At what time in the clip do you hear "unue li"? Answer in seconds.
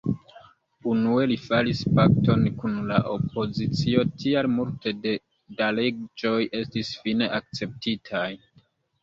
0.91-1.35